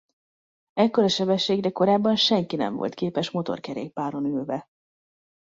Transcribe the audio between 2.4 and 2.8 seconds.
nem